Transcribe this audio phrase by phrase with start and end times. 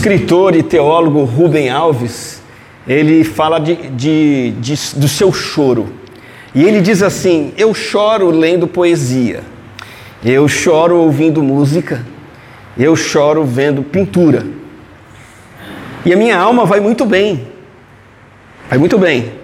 [0.00, 2.40] escritor e teólogo Rubem Alves,
[2.88, 5.92] ele fala de, de, de, do seu choro.
[6.54, 9.42] E ele diz assim: Eu choro lendo poesia,
[10.24, 12.02] eu choro ouvindo música,
[12.78, 14.46] eu choro vendo pintura.
[16.02, 17.48] E a minha alma vai muito bem,
[18.70, 19.34] vai muito bem.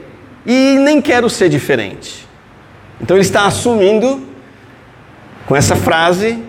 [0.47, 2.27] E nem quero ser diferente.
[2.99, 4.23] Então ele está assumindo,
[5.45, 6.43] com essa frase,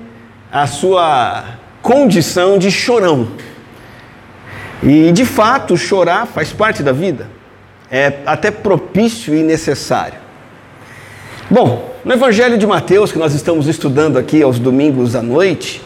[0.49, 1.43] a sua
[1.81, 3.27] condição de chorão.
[4.81, 7.27] E de fato, chorar faz parte da vida,
[7.89, 10.19] é até propício e necessário.
[11.49, 15.81] Bom, no Evangelho de Mateus, que nós estamos estudando aqui aos domingos à noite,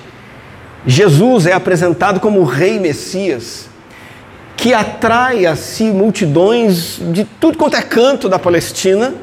[0.85, 3.69] Jesus é apresentado como o Rei Messias,
[4.57, 9.13] que atrai a si multidões de tudo quanto é canto da Palestina.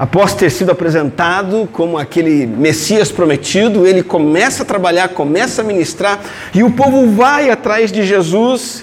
[0.00, 6.18] Após ter sido apresentado como aquele Messias prometido, ele começa a trabalhar, começa a ministrar,
[6.54, 8.82] e o povo vai atrás de Jesus.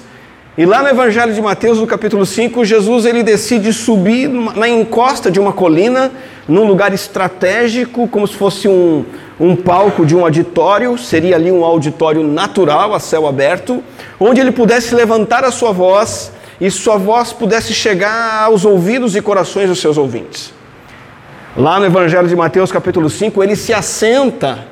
[0.55, 5.31] E lá no Evangelho de Mateus, no capítulo 5, Jesus ele decide subir na encosta
[5.31, 6.11] de uma colina,
[6.47, 9.03] num lugar estratégico, como se fosse um,
[9.39, 13.83] um palco de um auditório, seria ali um auditório natural, a céu aberto,
[14.19, 16.31] onde ele pudesse levantar a sua voz
[16.61, 20.55] e sua voz pudesse chegar aos ouvidos e corações dos seus ouvintes.
[21.57, 24.67] Lá no Evangelho de Mateus, capítulo 5, ele se assenta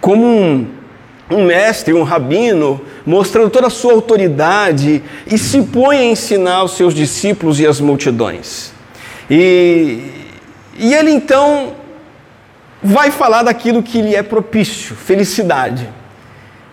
[0.00, 0.66] como um,
[1.30, 6.72] um mestre, um rabino, mostrando toda a sua autoridade e se põe a ensinar os
[6.72, 8.72] seus discípulos e as multidões.
[9.30, 10.00] E,
[10.76, 11.74] e ele então
[12.82, 15.88] vai falar daquilo que lhe é propício, felicidade.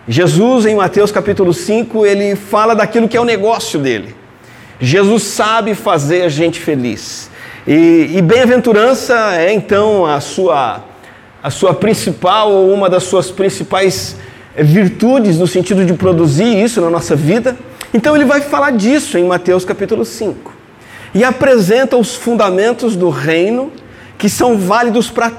[0.08, 4.16] Jesus, em Mateus capítulo 5, ele fala daquilo que é o negócio dele.
[4.80, 7.30] Jesus sabe fazer a gente feliz.
[7.66, 10.84] E, e bem-aventurança é então a sua,
[11.42, 14.16] a sua principal ou uma das suas principais
[14.54, 17.56] virtudes no sentido de produzir isso na nossa vida.
[17.94, 20.52] Então ele vai falar disso em Mateus capítulo 5.
[21.14, 23.72] E apresenta os fundamentos do reino
[24.18, 25.32] que são válidos para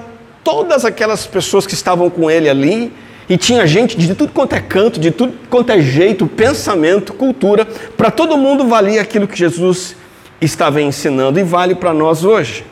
[0.44, 2.94] todas aquelas pessoas que estavam com ele ali,
[3.28, 7.66] e tinha gente de tudo quanto é canto, de tudo quanto é jeito, pensamento, cultura,
[7.98, 9.96] para todo mundo valia aquilo que Jesus
[10.42, 12.66] estava ensinando e vale para nós hoje.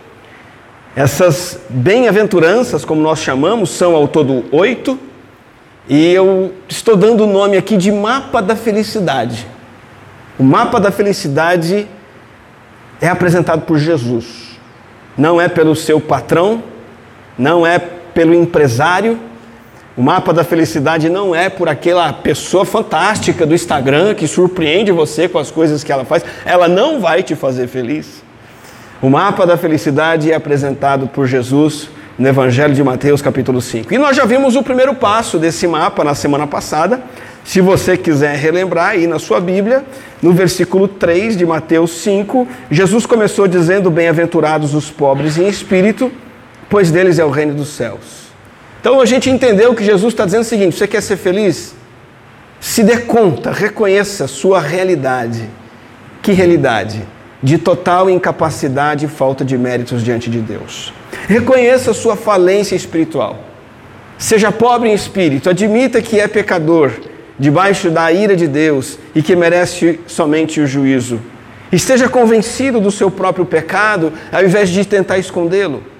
[0.96, 5.00] Essas bem-aventuranças, como nós chamamos, são ao todo oito,
[5.90, 9.48] e eu estou dando o nome aqui de mapa da felicidade.
[10.38, 11.88] O mapa da felicidade
[13.02, 14.60] é apresentado por Jesus,
[15.18, 16.64] não é pelo seu patrão,
[17.38, 19.20] não é pelo empresário.
[19.96, 25.30] O mapa da felicidade não é por aquela pessoa fantástica do Instagram que surpreende você
[25.30, 26.26] com as coisas que ela faz.
[26.44, 28.24] Ela não vai te fazer feliz.
[29.04, 33.94] O mapa da felicidade é apresentado por Jesus no Evangelho de Mateus, capítulo 5.
[33.94, 37.00] E nós já vimos o primeiro passo desse mapa na semana passada.
[37.44, 39.84] Se você quiser relembrar aí na sua Bíblia,
[40.24, 46.12] no versículo 3 de Mateus 5, Jesus começou dizendo: Bem-aventurados os pobres em espírito,
[46.68, 48.23] pois deles é o reino dos céus.
[48.84, 51.74] Então a gente entendeu que Jesus está dizendo o seguinte: você quer ser feliz?
[52.60, 55.50] Se dê conta, reconheça sua realidade.
[56.22, 57.02] Que realidade?
[57.42, 60.94] De total incapacidade e falta de méritos diante de Deus.
[61.30, 63.40] Reconheça sua falência espiritual.
[64.18, 66.92] Seja pobre em espírito, admita que é pecador,
[67.40, 71.22] debaixo da ira de Deus e que merece somente o juízo.
[71.72, 75.93] Esteja convencido do seu próprio pecado, ao invés de tentar escondê-lo.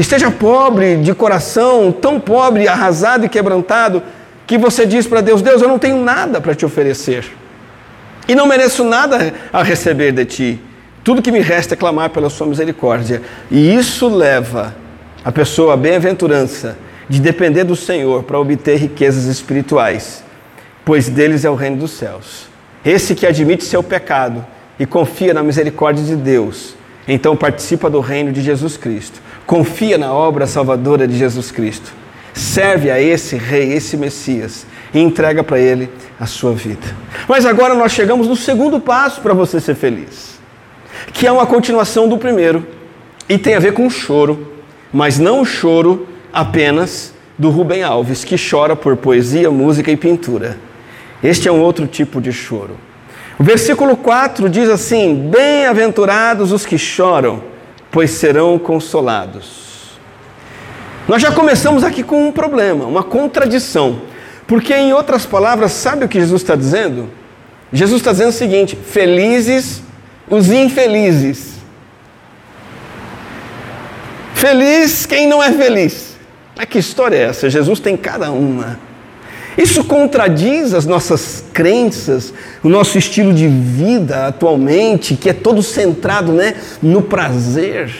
[0.00, 4.02] Esteja pobre de coração, tão pobre, arrasado e quebrantado,
[4.46, 7.30] que você diz para Deus: Deus, eu não tenho nada para te oferecer.
[8.26, 10.60] E não mereço nada a receber de ti.
[11.04, 13.20] Tudo que me resta é clamar pela sua misericórdia.
[13.50, 14.74] E isso leva
[15.22, 20.24] a pessoa à bem-aventurança de depender do Senhor para obter riquezas espirituais,
[20.82, 22.48] pois deles é o reino dos céus.
[22.82, 24.46] Esse que admite seu pecado
[24.78, 26.74] e confia na misericórdia de Deus,
[27.06, 31.92] então participa do reino de Jesus Cristo confia na obra salvadora de Jesus Cristo,
[32.32, 35.90] serve a esse rei, esse Messias e entrega para ele
[36.20, 36.86] a sua vida.
[37.26, 40.38] Mas agora nós chegamos no segundo passo para você ser feliz,
[41.12, 42.64] que é uma continuação do primeiro
[43.28, 44.52] e tem a ver com o choro,
[44.92, 50.58] mas não o choro apenas do Rubem Alves, que chora por poesia, música e pintura.
[51.24, 52.76] Este é um outro tipo de choro.
[53.36, 57.50] O versículo 4 diz assim: Bem-aventurados os que choram,
[57.90, 59.98] pois serão consolados.
[61.08, 64.02] Nós já começamos aqui com um problema, uma contradição.
[64.46, 67.08] Porque, em outras palavras, sabe o que Jesus está dizendo?
[67.72, 69.82] Jesus está dizendo o seguinte: felizes
[70.28, 71.54] os infelizes.
[74.34, 76.16] Feliz quem não é feliz.
[76.56, 77.50] Mas que história é essa?
[77.50, 78.78] Jesus tem cada uma.
[79.56, 82.32] Isso contradiz as nossas crenças,
[82.62, 87.90] o nosso estilo de vida atualmente, que é todo centrado né, no prazer.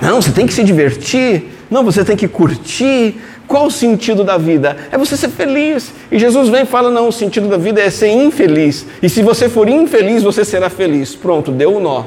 [0.00, 3.20] Não, você tem que se divertir, não, você tem que curtir.
[3.46, 4.76] Qual o sentido da vida?
[4.92, 5.92] É você ser feliz.
[6.12, 8.86] E Jesus vem e fala: não, o sentido da vida é ser infeliz.
[9.02, 11.14] E se você for infeliz, você será feliz.
[11.14, 12.04] Pronto, deu o um nó.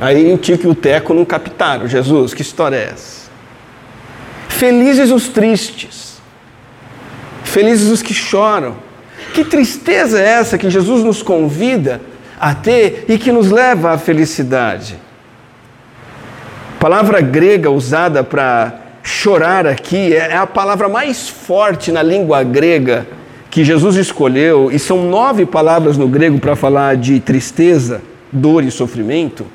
[0.00, 1.88] Aí o Tico e o Teco não captaram.
[1.88, 3.26] Jesus, que história é essa?
[4.48, 6.15] Felizes os tristes,
[7.46, 8.76] felizes os que choram.
[9.32, 12.00] Que tristeza é essa que Jesus nos convida
[12.38, 14.96] a ter e que nos leva à felicidade?
[16.76, 22.42] A palavra grega usada para chorar aqui é, é a palavra mais forte na língua
[22.42, 23.06] grega
[23.56, 28.70] que Jesus escolheu, e são nove palavras no grego para falar de tristeza, dor e
[28.70, 29.46] sofrimento.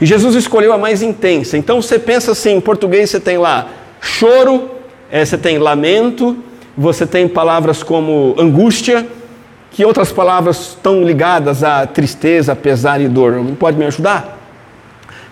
[0.00, 1.56] E Jesus escolheu a mais intensa.
[1.56, 3.68] Então você pensa assim: em português você tem lá
[4.00, 4.68] choro,
[5.08, 6.36] é, você tem lamento,
[6.78, 9.06] você tem palavras como angústia,
[9.70, 13.44] que outras palavras estão ligadas a tristeza, pesar e dor.
[13.58, 14.38] Pode me ajudar?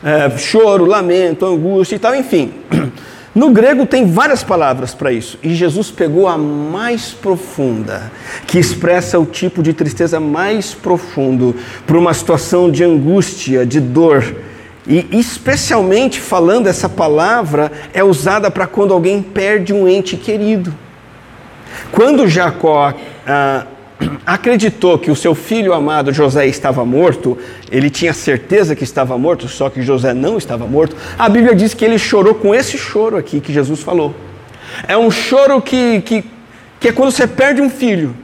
[0.02, 2.52] é, choro, lamento, angústia e tal, enfim.
[3.34, 8.10] No grego tem várias palavras para isso, e Jesus pegou a mais profunda,
[8.46, 11.54] que expressa o tipo de tristeza mais profundo,
[11.86, 14.36] para uma situação de angústia, de dor.
[14.86, 20.74] E especialmente falando essa palavra é usada para quando alguém perde um ente querido.
[21.92, 22.92] Quando Jacó
[23.26, 23.66] ah,
[24.24, 27.38] acreditou que o seu filho amado José estava morto,
[27.70, 30.96] ele tinha certeza que estava morto, só que José não estava morto.
[31.18, 34.14] A Bíblia diz que ele chorou com esse choro aqui que Jesus falou.
[34.86, 36.24] É um choro que, que,
[36.78, 38.14] que é quando você perde um filho,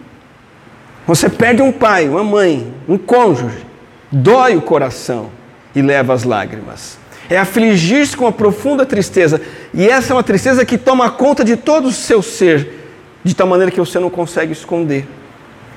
[1.07, 3.65] você perde um pai, uma mãe, um cônjuge,
[4.11, 5.31] dói o coração
[5.75, 6.99] e leva as lágrimas.
[7.31, 9.41] É afligir-se com uma profunda tristeza,
[9.73, 12.82] e essa é uma tristeza que toma conta de todo o seu ser,
[13.25, 15.07] de tal maneira que você não consegue esconder.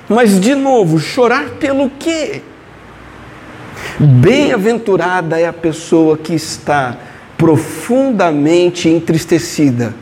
[0.08, 2.42] Mas, de novo, chorar pelo quê?
[4.00, 6.98] Bem-aventurada é a pessoa que está
[7.38, 9.94] profundamente entristecida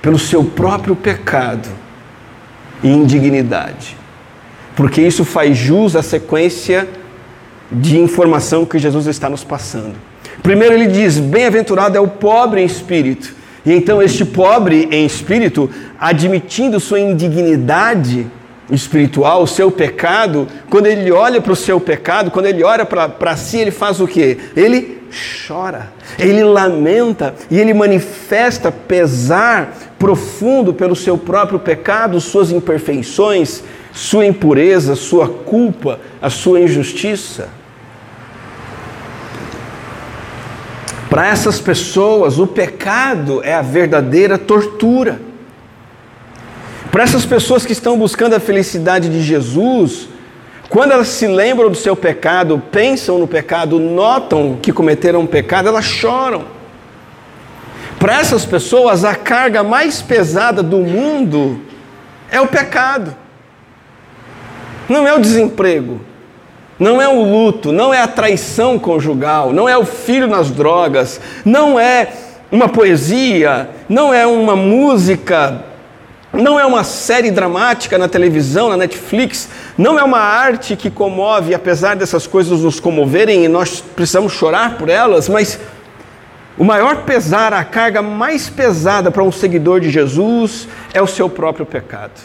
[0.00, 1.68] pelo seu próprio pecado
[2.82, 3.96] e indignidade,
[4.76, 6.88] porque isso faz jus à sequência
[7.70, 9.94] de informação que Jesus está nos passando.
[10.42, 13.34] Primeiro, ele diz: Bem-aventurado é o pobre em espírito.
[13.68, 15.68] E então, este pobre em espírito,
[16.00, 18.26] admitindo sua indignidade,
[18.70, 23.36] espiritual, o seu pecado, quando ele olha para o seu pecado, quando ele olha para
[23.36, 24.38] si, ele faz o que?
[24.56, 25.02] Ele
[25.46, 33.62] chora, ele lamenta e ele manifesta pesar profundo pelo seu próprio pecado, suas imperfeições,
[33.92, 37.50] sua impureza, sua culpa, a sua injustiça.
[41.08, 45.20] Para essas pessoas, o pecado é a verdadeira tortura.
[46.90, 50.08] Para essas pessoas que estão buscando a felicidade de Jesus,
[50.68, 55.68] quando elas se lembram do seu pecado, pensam no pecado, notam que cometeram um pecado,
[55.68, 56.44] elas choram.
[57.98, 61.60] Para essas pessoas, a carga mais pesada do mundo
[62.30, 63.16] é o pecado.
[64.88, 66.00] Não é o desemprego,
[66.78, 71.20] não é o luto, não é a traição conjugal, não é o filho nas drogas,
[71.44, 72.08] não é
[72.50, 75.64] uma poesia, não é uma música
[76.32, 81.54] não é uma série dramática na televisão, na Netflix, não é uma arte que comove,
[81.54, 85.58] apesar dessas coisas nos comoverem e nós precisamos chorar por elas, mas
[86.56, 91.30] o maior pesar, a carga mais pesada para um seguidor de Jesus é o seu
[91.30, 92.20] próprio pecado.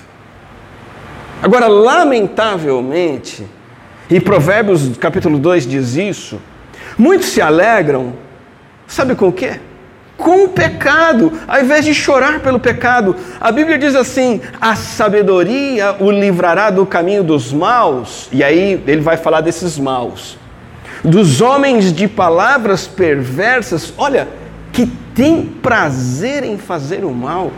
[1.41, 3.47] Agora, lamentavelmente,
[4.15, 6.39] e Provérbios capítulo 2 diz isso,
[6.97, 8.13] muitos se alegram,
[8.87, 9.59] sabe com o quê?
[10.15, 13.15] com o pecado, ao invés de chorar pelo pecado.
[13.41, 19.01] A Bíblia diz assim: a sabedoria o livrará do caminho dos maus, e aí ele
[19.01, 20.37] vai falar desses maus,
[21.03, 24.27] dos homens de palavras perversas, olha,
[24.71, 27.51] que tem prazer em fazer o mal.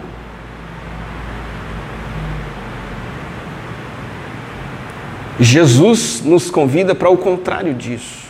[5.39, 8.25] Jesus nos convida para o contrário disso.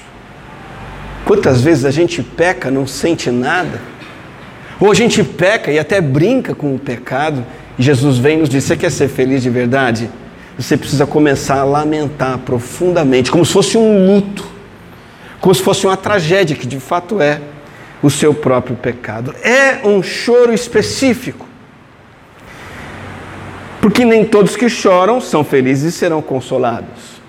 [1.23, 3.81] Quantas vezes a gente peca, não sente nada?
[4.79, 7.45] Ou a gente peca e até brinca com o pecado,
[7.77, 10.09] e Jesus vem e nos diz: Você quer ser feliz de verdade?
[10.57, 14.45] Você precisa começar a lamentar profundamente, como se fosse um luto,
[15.41, 17.41] como se fosse uma tragédia, que de fato é
[18.01, 19.35] o seu próprio pecado.
[19.43, 21.45] É um choro específico.
[23.85, 27.21] Porque nem todos que choram são felizes e serão consolados.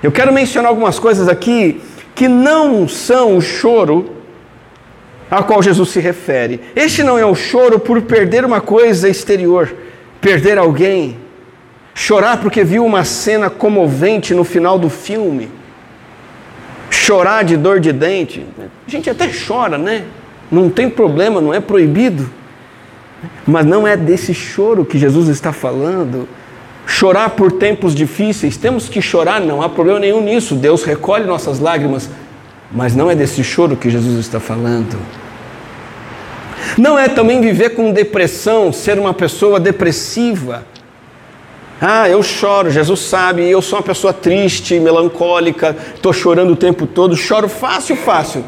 [0.00, 1.82] Eu quero mencionar algumas coisas aqui
[2.14, 4.12] que não são o choro
[5.28, 6.60] a qual Jesus se refere.
[6.76, 9.74] Este não é o choro por perder uma coisa exterior,
[10.20, 11.16] perder alguém,
[11.92, 15.50] chorar porque viu uma cena comovente no final do filme,
[16.88, 18.46] chorar de dor de dente.
[18.86, 20.04] A gente até chora, né?
[20.52, 22.30] Não tem problema, não é proibido.
[23.46, 26.28] Mas não é desse choro que Jesus está falando.
[26.86, 30.54] Chorar por tempos difíceis, temos que chorar, não há problema nenhum nisso.
[30.54, 32.08] Deus recolhe nossas lágrimas,
[32.70, 34.96] mas não é desse choro que Jesus está falando.
[36.78, 40.64] Não é também viver com depressão, ser uma pessoa depressiva.
[41.80, 46.86] Ah, eu choro, Jesus sabe, eu sou uma pessoa triste, melancólica, estou chorando o tempo
[46.86, 48.44] todo, choro fácil, fácil.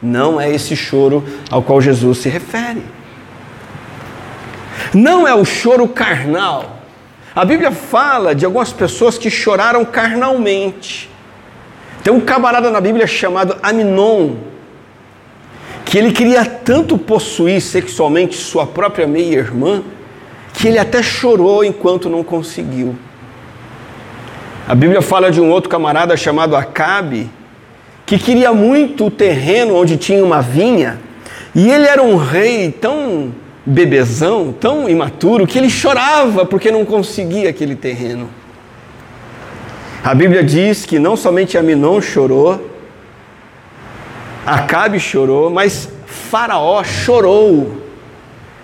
[0.00, 2.82] Não é esse choro ao qual Jesus se refere.
[4.92, 6.78] Não é o choro carnal.
[7.34, 11.10] A Bíblia fala de algumas pessoas que choraram carnalmente.
[12.02, 14.34] Tem um camarada na Bíblia chamado Aminon,
[15.84, 19.82] que ele queria tanto possuir sexualmente sua própria meia-irmã,
[20.52, 22.94] que ele até chorou enquanto não conseguiu.
[24.68, 27.28] A Bíblia fala de um outro camarada chamado Acabe,
[28.06, 31.00] que queria muito o terreno onde tinha uma vinha,
[31.54, 33.32] e ele era um rei tão
[33.66, 38.28] bebezão, tão imaturo, que ele chorava porque não conseguia aquele terreno.
[40.02, 42.72] A Bíblia diz que não somente Aminon chorou,
[44.46, 47.82] Acabe chorou, mas Faraó chorou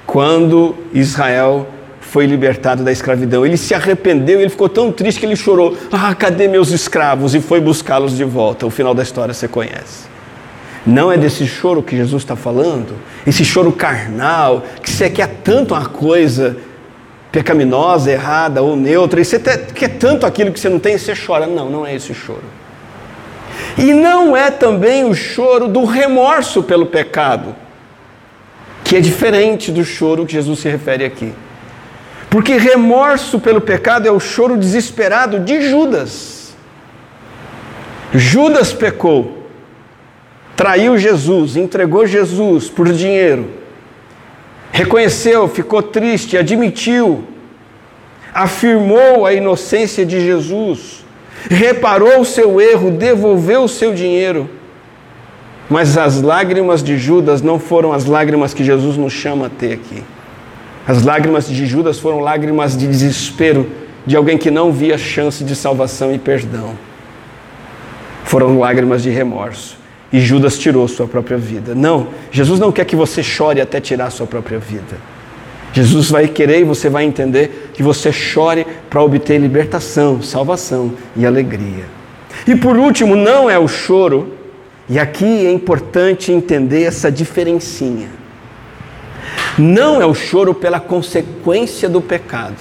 [0.06, 1.66] quando Israel
[2.00, 3.46] foi libertado da escravidão.
[3.46, 7.34] Ele se arrependeu, ele ficou tão triste que ele chorou: Ah, cadê meus escravos?
[7.34, 8.66] E foi buscá-los de volta.
[8.66, 10.09] O final da história você conhece.
[10.86, 12.94] Não é desse choro que Jesus está falando,
[13.26, 16.56] esse choro carnal, que você quer tanto uma coisa
[17.30, 21.14] pecaminosa, errada ou neutra, e você quer tanto aquilo que você não tem e você
[21.14, 21.46] chora.
[21.46, 22.44] Não, não é esse choro.
[23.76, 27.54] E não é também o choro do remorso pelo pecado,
[28.82, 31.32] que é diferente do choro que Jesus se refere aqui.
[32.30, 36.54] Porque remorso pelo pecado é o choro desesperado de Judas.
[38.12, 39.39] Judas pecou
[40.60, 43.48] traiu Jesus, entregou Jesus por dinheiro,
[44.70, 47.24] reconheceu, ficou triste, admitiu,
[48.34, 51.02] afirmou a inocência de Jesus,
[51.48, 54.50] reparou o seu erro, devolveu o seu dinheiro.
[55.70, 59.72] Mas as lágrimas de Judas não foram as lágrimas que Jesus nos chama a ter
[59.72, 60.04] aqui.
[60.86, 63.66] As lágrimas de Judas foram lágrimas de desespero
[64.04, 66.74] de alguém que não via chance de salvação e perdão.
[68.24, 69.79] Foram lágrimas de remorso
[70.12, 71.74] e Judas tirou sua própria vida.
[71.74, 74.96] Não, Jesus não quer que você chore até tirar sua própria vida.
[75.72, 81.24] Jesus vai querer e você vai entender que você chore para obter libertação, salvação e
[81.24, 81.84] alegria.
[82.46, 84.34] E por último, não é o choro,
[84.88, 88.08] e aqui é importante entender essa diferencinha.
[89.56, 92.56] Não é o choro pela consequência do pecado.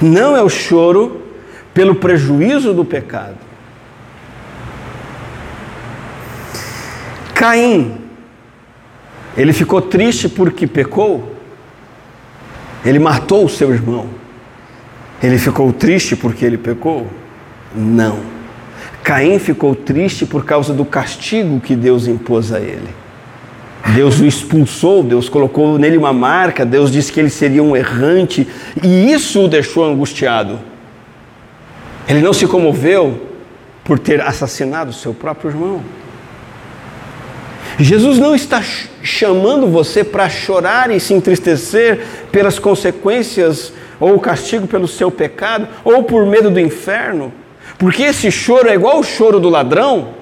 [0.00, 1.22] Não é o choro
[1.72, 3.51] pelo prejuízo do pecado
[7.42, 7.96] Caim,
[9.36, 11.34] ele ficou triste porque pecou?
[12.84, 14.06] Ele matou o seu irmão.
[15.20, 17.08] Ele ficou triste porque ele pecou?
[17.74, 18.20] Não.
[19.02, 22.90] Caim ficou triste por causa do castigo que Deus impôs a ele.
[23.92, 28.46] Deus o expulsou, Deus colocou nele uma marca, Deus disse que ele seria um errante,
[28.80, 30.60] e isso o deixou angustiado.
[32.08, 33.20] Ele não se comoveu
[33.82, 35.82] por ter assassinado seu próprio irmão.
[37.78, 38.62] Jesus não está
[39.02, 45.68] chamando você para chorar e se entristecer pelas consequências ou o castigo pelo seu pecado
[45.84, 47.32] ou por medo do inferno,
[47.78, 50.14] porque esse choro é igual o choro do ladrão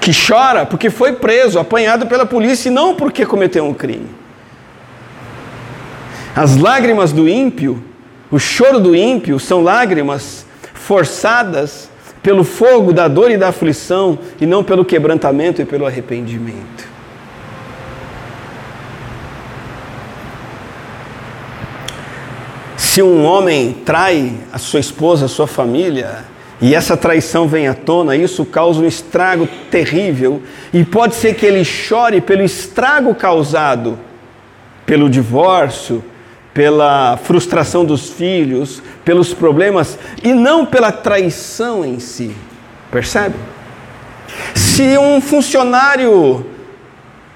[0.00, 4.08] que chora porque foi preso, apanhado pela polícia e não porque cometeu um crime.
[6.34, 7.84] As lágrimas do ímpio,
[8.30, 10.44] o choro do ímpio são lágrimas
[10.74, 11.88] forçadas
[12.22, 16.92] pelo fogo da dor e da aflição e não pelo quebrantamento e pelo arrependimento.
[22.76, 26.24] Se um homem trai a sua esposa, a sua família,
[26.60, 31.46] e essa traição vem à tona, isso causa um estrago terrível, e pode ser que
[31.46, 33.98] ele chore pelo estrago causado
[34.84, 36.04] pelo divórcio,
[36.54, 42.32] pela frustração dos filhos, pelos problemas e não pela traição em si.
[42.90, 43.34] Percebe?
[44.54, 46.46] Se um funcionário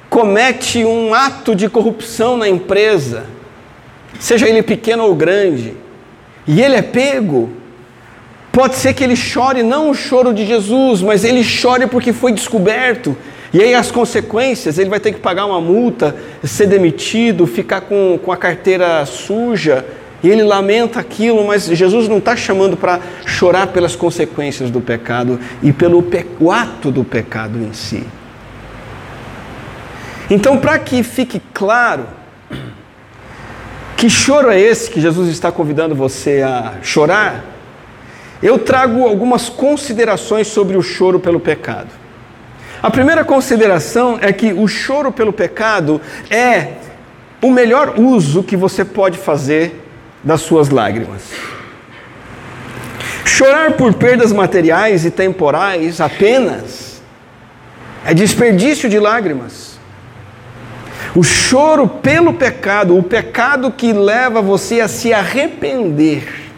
[0.08, 3.26] comete um ato de corrupção na empresa,
[4.18, 5.74] seja ele pequeno ou grande,
[6.46, 7.50] e ele é pego,
[8.52, 12.32] pode ser que ele chore não o choro de Jesus, mas ele chore porque foi
[12.32, 13.16] descoberto
[13.52, 18.18] E aí as consequências, ele vai ter que pagar uma multa, ser demitido, ficar com,
[18.22, 19.84] com a carteira suja,
[20.22, 25.38] e ele lamenta aquilo, mas Jesus não está chamando para chorar pelas consequências do pecado
[25.62, 28.02] e pelo pe o ato do pecado em si.
[30.28, 32.06] Então, para que fique claro,
[33.96, 37.44] que choro é esse que Jesus está convidando você a chorar?
[38.42, 41.88] Eu trago algumas considerações sobre o choro pelo pecado.
[42.86, 46.00] A primeira consideração é que o choro pelo pecado
[46.30, 46.74] é
[47.42, 49.84] o melhor uso que você pode fazer
[50.22, 51.22] das suas lágrimas.
[53.24, 57.02] Chorar por perdas materiais e temporais apenas
[58.04, 59.80] é desperdício de lágrimas.
[61.12, 66.52] O choro pelo pecado, o pecado que leva você a se arrepender,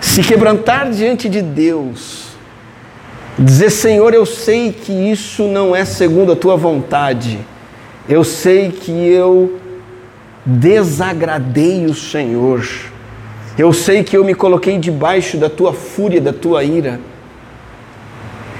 [0.00, 2.25] se quebrantar diante de Deus,
[3.38, 7.38] Dizer, Senhor, eu sei que isso não é segundo a tua vontade.
[8.08, 9.60] Eu sei que eu
[10.44, 12.66] desagradei o Senhor.
[13.58, 16.98] Eu sei que eu me coloquei debaixo da tua fúria, da tua ira.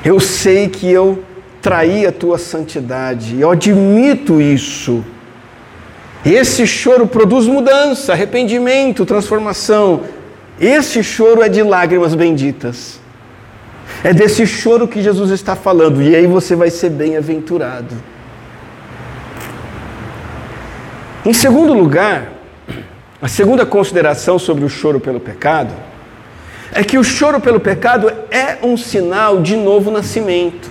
[0.04, 1.22] Eu sei que eu
[1.62, 3.40] traí a tua santidade.
[3.40, 5.02] Eu admito isso.
[6.24, 10.02] Esse choro produz mudança, arrependimento, transformação.
[10.60, 13.05] Esse choro é de lágrimas benditas.
[14.06, 17.92] É desse choro que Jesus está falando, e aí você vai ser bem-aventurado.
[21.24, 22.28] Em segundo lugar,
[23.20, 25.74] a segunda consideração sobre o choro pelo pecado
[26.70, 30.70] é que o choro pelo pecado é um sinal de novo nascimento.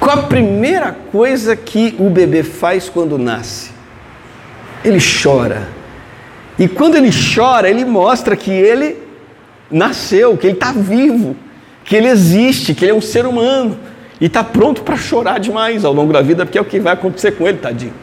[0.00, 3.70] Qual a primeira coisa que o bebê faz quando nasce?
[4.84, 5.68] Ele chora.
[6.58, 9.05] E quando ele chora, ele mostra que ele
[9.70, 11.36] nasceu, que ele está vivo,
[11.84, 13.78] que ele existe, que ele é um ser humano
[14.20, 16.92] e está pronto para chorar demais ao longo da vida, porque é o que vai
[16.92, 17.94] acontecer com ele, tadinho.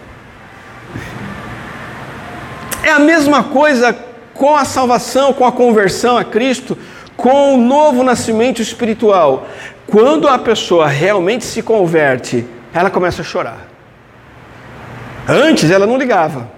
[2.83, 3.95] É a mesma coisa
[4.33, 6.77] com a salvação, com a conversão a Cristo,
[7.15, 9.47] com o novo nascimento espiritual.
[9.87, 13.67] Quando a pessoa realmente se converte, ela começa a chorar.
[15.27, 16.51] Antes ela não ligava.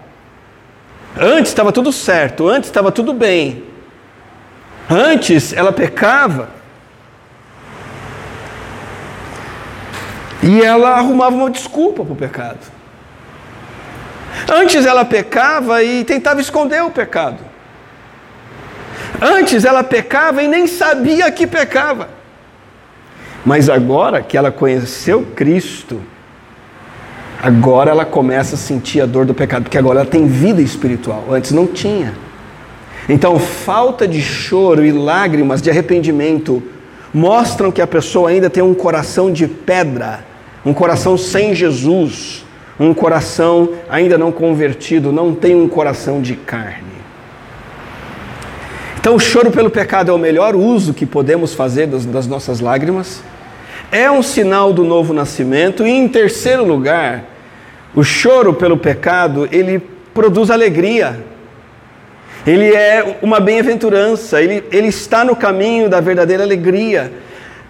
[1.18, 3.64] Antes estava tudo certo, antes estava tudo bem.
[4.90, 6.50] Antes ela pecava
[10.44, 12.60] e ela arrumava uma desculpa para o pecado.
[14.52, 17.40] Antes ela pecava e tentava esconder o pecado.
[19.20, 22.10] Antes ela pecava e nem sabia que pecava.
[23.46, 26.02] Mas agora que ela conheceu Cristo,
[27.42, 31.26] agora ela começa a sentir a dor do pecado, porque agora ela tem vida espiritual.
[31.32, 32.14] Antes não tinha.
[33.08, 36.62] Então, falta de choro e lágrimas de arrependimento
[37.14, 40.26] mostram que a pessoa ainda tem um coração de pedra,
[40.66, 42.44] um coração sem Jesus,
[42.80, 46.96] um coração ainda não convertido, não tem um coração de carne.
[49.00, 52.60] Então, o choro pelo pecado é o melhor uso que podemos fazer das, das nossas
[52.60, 53.22] lágrimas,
[53.92, 57.24] é um sinal do novo nascimento, e em terceiro lugar,
[57.96, 59.80] o choro pelo pecado ele
[60.12, 61.24] produz alegria
[62.46, 67.12] ele é uma bem-aventurança, ele, ele está no caminho da verdadeira alegria.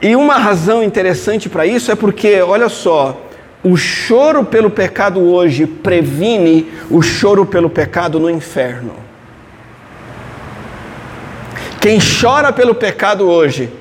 [0.02, 3.22] E uma razão interessante para isso é porque, olha só,
[3.64, 8.94] o choro pelo pecado hoje previne o choro pelo pecado no inferno.
[11.80, 13.72] Quem chora pelo pecado hoje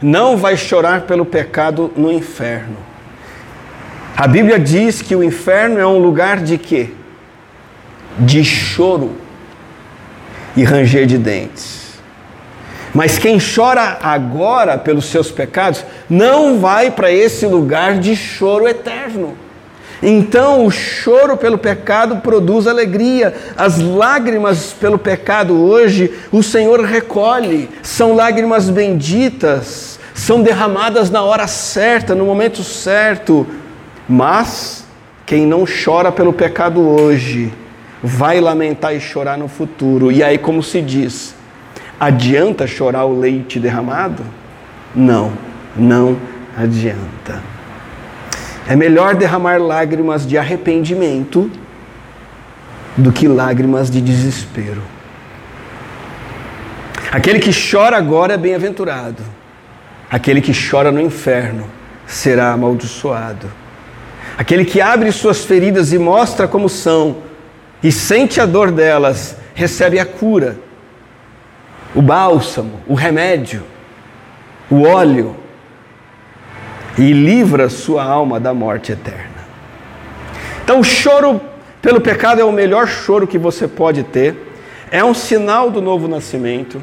[0.00, 2.76] não vai chorar pelo pecado no inferno.
[4.16, 6.90] A Bíblia diz que o inferno é um lugar de quê?
[8.18, 9.27] De choro
[10.58, 11.78] e ranger de dentes.
[12.92, 19.36] Mas quem chora agora pelos seus pecados não vai para esse lugar de choro eterno.
[20.02, 23.34] Então, o choro pelo pecado produz alegria.
[23.56, 27.70] As lágrimas pelo pecado hoje, o Senhor recolhe.
[27.80, 33.46] São lágrimas benditas, são derramadas na hora certa, no momento certo.
[34.08, 34.84] Mas
[35.24, 37.52] quem não chora pelo pecado hoje,
[38.02, 40.12] vai lamentar e chorar no futuro.
[40.12, 41.34] E aí, como se diz,
[41.98, 44.24] adianta chorar o leite derramado?
[44.94, 45.32] Não,
[45.76, 46.16] não
[46.56, 47.42] adianta.
[48.66, 51.50] É melhor derramar lágrimas de arrependimento
[52.96, 54.82] do que lágrimas de desespero.
[57.10, 59.22] Aquele que chora agora é bem-aventurado.
[60.10, 61.64] Aquele que chora no inferno
[62.06, 63.50] será amaldiçoado.
[64.36, 67.27] Aquele que abre suas feridas e mostra como são
[67.82, 70.56] e sente a dor delas, recebe a cura,
[71.94, 73.62] o bálsamo, o remédio,
[74.70, 75.36] o óleo,
[76.96, 79.38] e livra sua alma da morte eterna.
[80.64, 81.40] Então, o choro
[81.80, 84.36] pelo pecado é o melhor choro que você pode ter,
[84.90, 86.82] é um sinal do novo nascimento,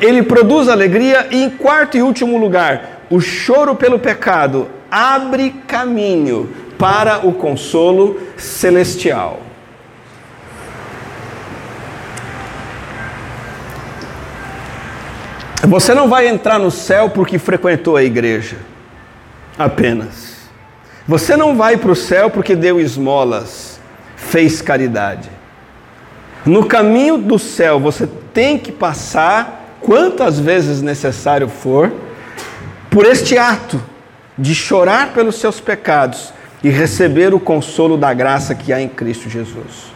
[0.00, 6.50] ele produz alegria e, em quarto e último lugar, o choro pelo pecado abre caminho
[6.78, 9.43] para o consolo celestial.
[15.66, 18.56] Você não vai entrar no céu porque frequentou a igreja
[19.58, 20.34] apenas.
[21.06, 23.80] Você não vai para o céu porque deu esmolas,
[24.16, 25.30] fez caridade.
[26.44, 31.92] No caminho do céu você tem que passar, quantas vezes necessário for,
[32.90, 33.82] por este ato
[34.36, 39.28] de chorar pelos seus pecados e receber o consolo da graça que há em Cristo
[39.28, 39.92] Jesus.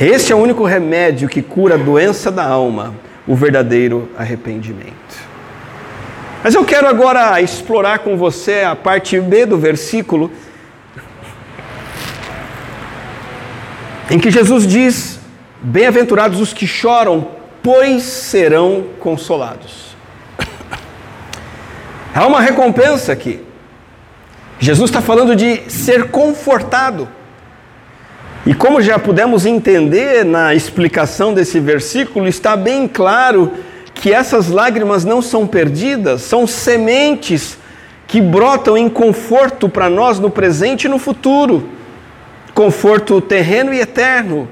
[0.00, 2.94] Esse é o único remédio que cura a doença da alma,
[3.28, 5.28] o verdadeiro arrependimento.
[6.42, 10.32] Mas eu quero agora explorar com você a parte B do versículo,
[14.10, 15.20] em que Jesus diz:
[15.60, 17.28] Bem-aventurados os que choram,
[17.62, 19.94] pois serão consolados.
[22.14, 23.44] Há uma recompensa aqui.
[24.58, 27.08] Jesus está falando de ser confortado.
[28.48, 33.52] E como já pudemos entender na explicação desse versículo, está bem claro
[33.92, 37.58] que essas lágrimas não são perdidas, são sementes
[38.06, 41.68] que brotam em conforto para nós no presente e no futuro
[42.54, 44.48] conforto terreno e eterno.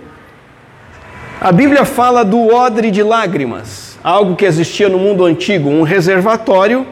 [1.40, 6.86] A Bíblia fala do odre de lágrimas, algo que existia no mundo antigo, um reservatório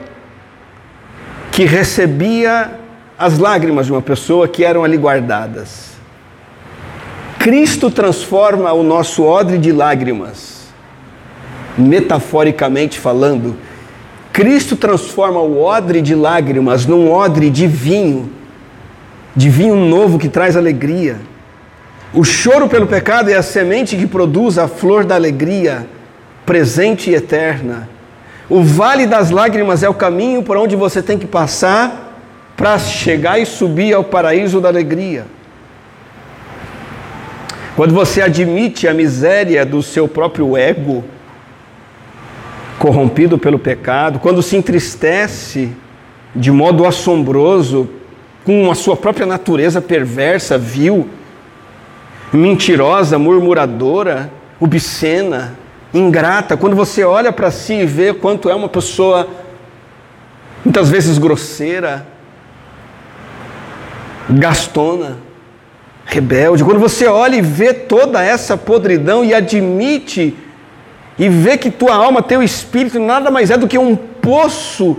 [1.52, 2.80] que recebia
[3.18, 5.93] as lágrimas de uma pessoa que eram ali guardadas.
[7.44, 10.68] Cristo transforma o nosso odre de lágrimas,
[11.76, 13.54] metaforicamente falando,
[14.32, 18.32] Cristo transforma o odre de lágrimas num odre de vinho,
[19.36, 21.18] de vinho novo que traz alegria.
[22.14, 25.86] O choro pelo pecado é a semente que produz a flor da alegria,
[26.46, 27.90] presente e eterna.
[28.48, 32.22] O vale das lágrimas é o caminho por onde você tem que passar
[32.56, 35.33] para chegar e subir ao paraíso da alegria.
[37.76, 41.04] Quando você admite a miséria do seu próprio ego,
[42.78, 45.72] corrompido pelo pecado, quando se entristece
[46.34, 47.88] de modo assombroso
[48.44, 51.08] com a sua própria natureza perversa, vil,
[52.32, 55.58] mentirosa, murmuradora, obscena,
[55.92, 59.26] ingrata, quando você olha para si e vê quanto é uma pessoa
[60.64, 62.06] muitas vezes grosseira,
[64.30, 65.18] gastona,
[66.04, 70.36] rebelde, quando você olha e vê toda essa podridão e admite
[71.18, 74.96] e vê que tua alma, teu espírito nada mais é do que um poço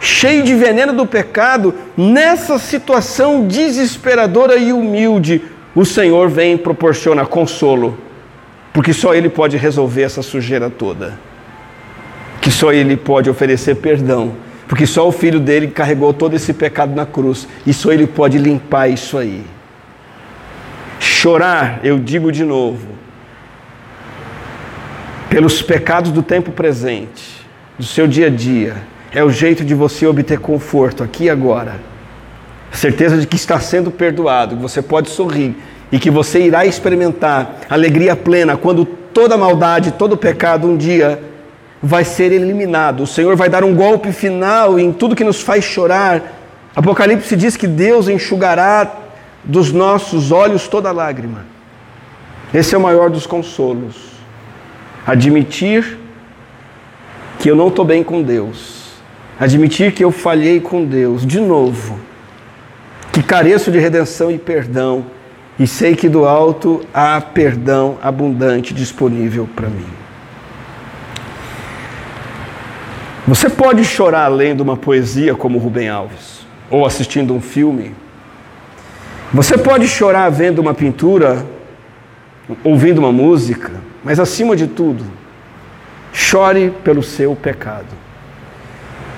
[0.00, 5.42] cheio de veneno do pecado, nessa situação desesperadora e humilde,
[5.74, 7.98] o Senhor vem e proporciona consolo,
[8.72, 11.18] porque só Ele pode resolver essa sujeira toda,
[12.40, 14.32] que só Ele pode oferecer perdão,
[14.68, 18.38] porque só o Filho dele carregou todo esse pecado na cruz, e só Ele pode
[18.38, 19.44] limpar isso aí.
[20.98, 22.86] Chorar, eu digo de novo,
[25.28, 27.46] pelos pecados do tempo presente,
[27.78, 28.76] do seu dia a dia,
[29.12, 31.80] é o jeito de você obter conforto aqui e agora.
[32.70, 35.56] Certeza de que está sendo perdoado, que você pode sorrir
[35.90, 41.20] e que você irá experimentar alegria plena quando toda maldade, todo pecado um dia
[41.82, 43.02] vai ser eliminado.
[43.02, 46.22] O Senhor vai dar um golpe final em tudo que nos faz chorar.
[46.74, 48.90] Apocalipse diz que Deus enxugará
[49.46, 51.46] dos nossos olhos toda lágrima.
[52.52, 53.94] Esse é o maior dos consolos.
[55.06, 55.98] Admitir
[57.38, 58.86] que eu não estou bem com Deus.
[59.38, 61.98] Admitir que eu falhei com Deus de novo.
[63.12, 65.06] Que careço de redenção e perdão.
[65.58, 69.86] E sei que do alto há perdão abundante disponível para mim.
[73.26, 77.92] Você pode chorar lendo uma poesia como Rubem Alves, ou assistindo um filme,
[79.36, 81.44] você pode chorar vendo uma pintura,
[82.64, 83.70] ouvindo uma música,
[84.02, 85.04] mas acima de tudo,
[86.10, 87.84] chore pelo seu pecado.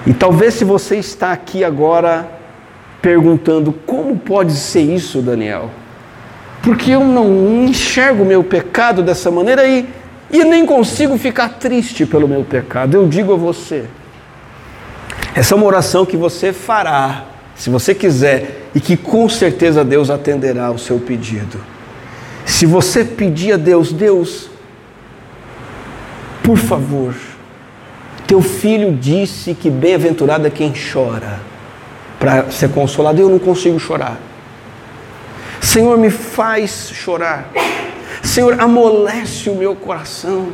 [0.04, 2.28] E talvez se você está aqui agora
[3.00, 5.70] perguntando como pode ser isso, Daniel?
[6.64, 9.88] Porque eu não enxergo o meu pecado dessa maneira e,
[10.33, 12.96] e nem consigo ficar triste pelo meu pecado.
[12.96, 13.85] Eu digo a você,
[15.33, 20.09] essa é uma oração que você fará se você quiser, e que com certeza Deus
[20.09, 21.61] atenderá o seu pedido.
[22.47, 24.49] Se você pedir a Deus, Deus,
[26.42, 27.14] por favor,
[28.27, 31.40] teu filho disse que bem-aventurado é quem chora.
[32.18, 33.21] para ser consolado.
[33.21, 34.18] Eu não consigo chorar.
[35.61, 37.51] Senhor, me faz chorar.
[38.23, 40.49] Senhor, amolece o meu coração.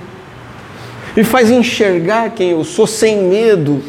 [1.17, 3.83] Me faz enxergar quem eu sou sem medo.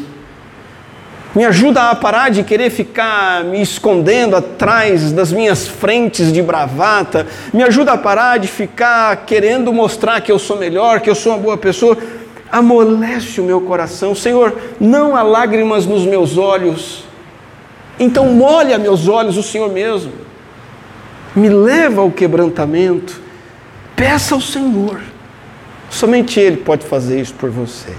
[1.35, 7.27] Me ajuda a parar de querer ficar me escondendo atrás das minhas frentes de bravata.
[7.53, 11.33] Me ajuda a parar de ficar querendo mostrar que eu sou melhor, que eu sou
[11.33, 11.97] uma boa pessoa.
[12.49, 14.15] Amolece o meu coração.
[14.15, 17.03] Senhor, não há lágrimas nos meus olhos.
[17.99, 20.13] Então molha meus olhos o Senhor mesmo.
[21.35, 23.21] Me leva ao quebrantamento.
[23.93, 25.01] Peça ao Senhor.
[25.89, 27.91] Somente Ele pode fazer isso por você.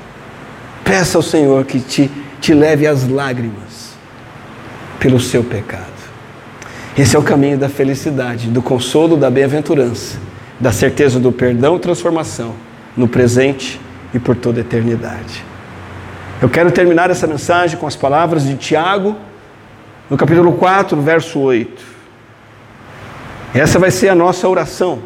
[0.83, 2.11] Peça ao Senhor que te,
[2.46, 3.96] te leve às lágrimas
[5.00, 5.96] pelo seu pecado.
[6.96, 10.16] Esse é o caminho da felicidade, do consolo, da bem-aventurança,
[10.61, 12.54] da certeza do perdão e transformação
[12.96, 13.80] no presente
[14.14, 15.44] e por toda a eternidade.
[16.40, 19.16] Eu quero terminar essa mensagem com as palavras de Tiago,
[20.09, 21.82] no capítulo 4, verso 8.
[23.54, 25.00] Essa vai ser a nossa oração.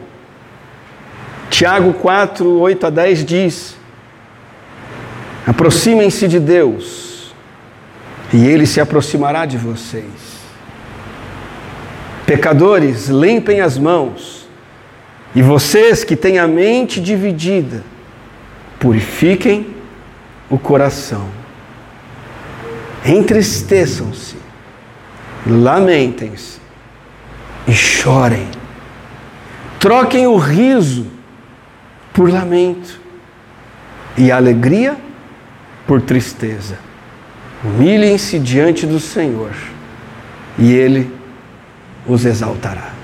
[1.49, 3.77] Tiago 4, 8 a 10 diz:
[5.47, 7.10] Aproximem-se de Deus,
[8.33, 10.41] e Ele se aproximará de vocês.
[12.27, 14.49] Pecadores, limpem as mãos,
[15.35, 17.83] e vocês que têm a mente dividida,
[18.79, 19.75] purifiquem
[20.49, 21.29] o coração.
[23.05, 24.37] Entristeçam-se,
[25.47, 26.61] lamentem-se
[27.67, 28.49] e chorem.
[29.79, 31.07] Troquem o riso
[32.13, 33.01] por lamento
[34.17, 34.97] e a alegria
[35.87, 36.90] por tristeza.
[37.63, 39.53] Humilhem-se diante do Senhor
[40.59, 41.11] e Ele
[42.07, 43.00] os exaltará.